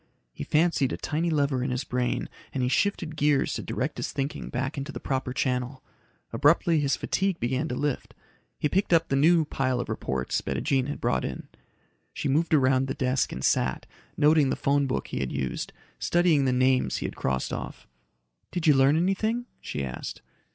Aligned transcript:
He 0.33 0.43
fancied 0.43 0.91
a 0.93 0.97
tiny 0.97 1.29
lever 1.29 1.63
in 1.63 1.69
his 1.69 1.83
brain 1.83 2.27
and 2.51 2.63
he 2.63 2.69
shifted 2.69 3.15
gears 3.15 3.53
to 3.53 3.61
direct 3.61 3.97
his 3.97 4.11
thinking 4.11 4.49
back 4.49 4.75
into 4.75 4.91
the 4.91 4.99
proper 4.99 5.31
channel. 5.31 5.83
Abruptly 6.33 6.79
his 6.79 6.95
fatigue 6.95 7.39
began 7.39 7.67
to 7.67 7.75
lift. 7.75 8.15
He 8.57 8.67
picked 8.67 8.93
up 8.93 9.09
the 9.09 9.15
new 9.15 9.45
pile 9.45 9.79
of 9.79 9.89
reports 9.89 10.41
Bettijean 10.41 10.87
had 10.87 10.99
brought 11.01 11.23
in. 11.23 11.49
She 12.13 12.27
move 12.27 12.47
around 12.51 12.87
the 12.87 12.95
desk 12.95 13.31
and 13.31 13.43
sat, 13.45 13.85
noting 14.17 14.49
the 14.49 14.55
phone 14.55 14.87
book 14.87 15.09
he 15.09 15.19
had 15.19 15.31
used, 15.31 15.71
studying 15.99 16.45
the 16.45 16.51
names 16.51 16.97
he 16.97 17.05
had 17.05 17.15
crossed 17.15 17.53
off. 17.53 17.85
"Did 18.49 18.65
you 18.65 18.73
learn 18.73 18.97
anything?" 18.97 19.45
she 19.59 19.83
asked. 19.85 20.23